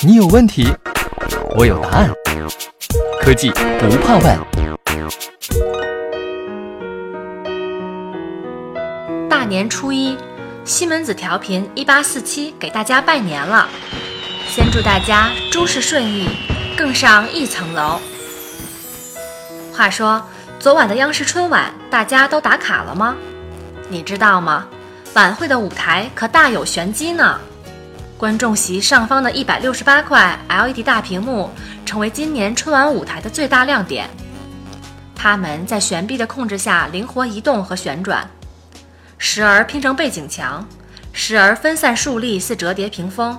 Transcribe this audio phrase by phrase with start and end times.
[0.00, 0.68] 你有问题，
[1.56, 2.10] 我有答案。
[3.22, 4.38] 科技不怕问。
[9.28, 10.18] 大年初一，
[10.66, 13.66] 西门子调频一八四七给大家拜年了，
[14.48, 16.28] 先祝大家诸事顺意，
[16.76, 17.98] 更上一层楼。
[19.72, 20.22] 话说，
[20.58, 23.16] 昨晚的央视春晚，大家都打卡了吗？
[23.88, 24.66] 你知道吗？
[25.14, 27.40] 晚会的舞台可大有玄机呢。
[28.18, 31.50] 观众席上方的一百六十八块 LED 大屏幕，
[31.84, 34.08] 成为今年春晚舞台的最大亮点。
[35.14, 38.26] 它们在悬臂的控制下灵活移动和旋转，
[39.18, 40.66] 时而拼成背景墙，
[41.12, 43.38] 时而分散竖立似折叠屏风，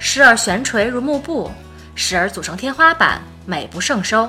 [0.00, 1.52] 时而悬垂如幕布，
[1.94, 4.28] 时而组成天花板，美不胜收。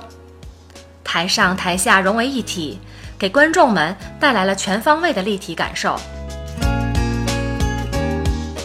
[1.04, 2.80] 台上台下融为一体，
[3.18, 6.00] 给观众们带来了全方位的立体感受。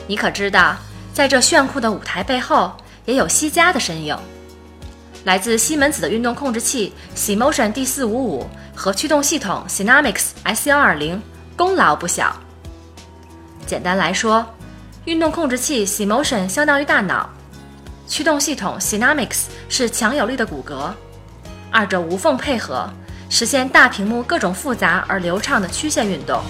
[0.07, 0.77] 你可知道？
[1.19, 2.73] 在这炫酷的舞台背后，
[3.05, 4.17] 也有西家的身影。
[5.25, 11.19] 来自西门子的运动控制器 Simotion D455 和驱动系统 Cynamics S120，
[11.57, 12.37] 功劳不小。
[13.67, 14.47] 简单来说，
[15.07, 17.29] 运动控制器 Simotion 相当于大脑，
[18.07, 20.93] 驱动系统 Cynamics 是强有力的骨骼，
[21.73, 22.89] 二者无缝配合，
[23.29, 26.41] 实现大屏幕各种复杂而流畅的曲线运动。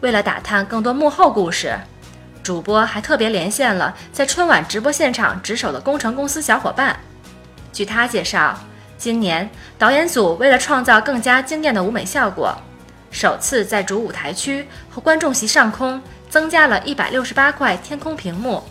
[0.00, 1.76] 为了打探更多幕后故事，
[2.42, 6.96] 主播还特别连线了在春晚直播现场值守的工程公司小伙伴。
[7.72, 8.58] 据他介绍，
[8.96, 12.56] 今年导演组为了创造更加惊艳的舞美效果，
[13.10, 18.62] 首次在主舞台区和观众席上空增加了一百六十八块天空屏幕，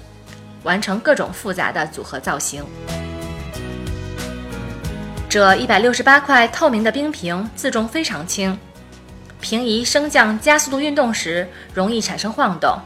[0.64, 2.66] 完成各种复杂的组合造型。
[5.30, 8.58] 这一百六十八块透明的冰屏自重非常轻。
[9.40, 12.78] 平移升降加速度运动时容易产生晃动。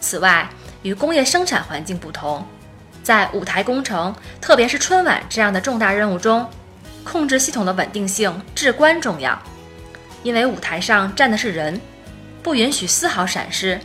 [0.00, 0.48] 此外，
[0.82, 2.44] 与工业生产环境不同，
[3.02, 6.48] 在舞台工程，特别是春晚这样的重大任务中，
[7.04, 9.40] 控制系统的稳定性至关重要。
[10.22, 11.80] 因为舞台上站的是人，
[12.42, 13.80] 不允许丝毫闪失。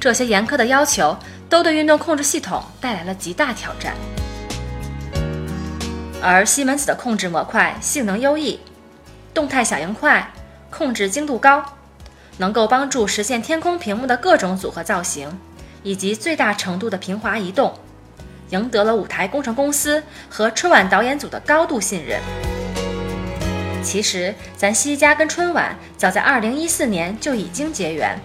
[0.00, 1.16] 这些严苛的要求
[1.48, 3.94] 都对运动控制系统带来了极大挑战。
[6.20, 8.58] 而西门子的控制模块性能优异，
[9.32, 10.30] 动态响应快。
[10.70, 11.64] 控制精度高，
[12.36, 15.38] 能够帮助实现天空屏幕的各种组合造型，
[15.82, 17.78] 以及最大程度的平滑移动，
[18.50, 22.20] 赢得了舞台工程公司和春晚导演组的高度信任。
[23.82, 28.18] 其实，咱西家跟春晚早在2014年就已经结缘，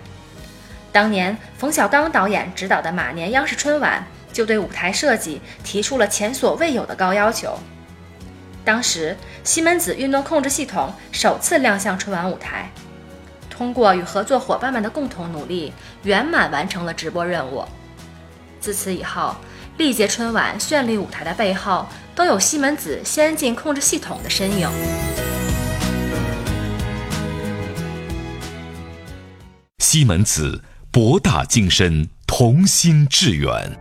[0.92, 7.58] 当年冯小刚导演执导的马年央视春晚就对舞台设计提出了前所未有的高要求。
[8.66, 12.72] 当时，西门子运动控制系统首次亮相春晚舞台，
[13.50, 17.66] 通过与合作伙伴们的共同努力，圆满完成了直播任务。
[18.62, 19.36] 自此以后，
[19.78, 21.86] 历届春晚绚丽舞台的背后，
[22.16, 24.70] 都有西门子先进控制系统的身影。
[29.80, 33.78] 西门子博大精深，同心致远。